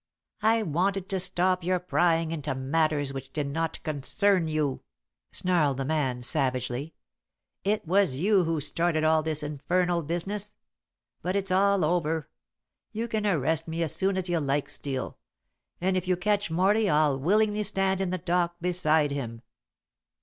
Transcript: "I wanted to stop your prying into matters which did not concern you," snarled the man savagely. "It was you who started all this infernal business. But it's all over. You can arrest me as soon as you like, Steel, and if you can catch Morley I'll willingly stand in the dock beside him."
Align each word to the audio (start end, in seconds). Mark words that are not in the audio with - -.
"I 0.41 0.63
wanted 0.63 1.07
to 1.09 1.19
stop 1.19 1.63
your 1.63 1.77
prying 1.79 2.31
into 2.31 2.55
matters 2.55 3.13
which 3.13 3.31
did 3.31 3.45
not 3.45 3.83
concern 3.83 4.47
you," 4.47 4.81
snarled 5.31 5.77
the 5.77 5.85
man 5.85 6.23
savagely. 6.23 6.95
"It 7.63 7.85
was 7.85 8.15
you 8.17 8.43
who 8.45 8.61
started 8.61 9.03
all 9.03 9.21
this 9.21 9.43
infernal 9.43 10.01
business. 10.01 10.55
But 11.21 11.35
it's 11.35 11.51
all 11.51 11.85
over. 11.85 12.31
You 12.91 13.07
can 13.07 13.27
arrest 13.27 13.67
me 13.67 13.83
as 13.83 13.93
soon 13.95 14.17
as 14.17 14.27
you 14.27 14.39
like, 14.39 14.71
Steel, 14.71 15.19
and 15.79 15.95
if 15.95 16.07
you 16.07 16.15
can 16.15 16.21
catch 16.33 16.49
Morley 16.49 16.89
I'll 16.89 17.19
willingly 17.19 17.61
stand 17.61 18.01
in 18.01 18.09
the 18.09 18.17
dock 18.17 18.55
beside 18.59 19.11
him." 19.11 19.43